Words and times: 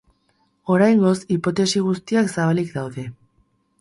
Oraingoz, 0.75 1.11
hipotesi 1.35 1.85
guztiak 1.91 2.33
zabalik 2.39 2.77
daude. 2.79 3.05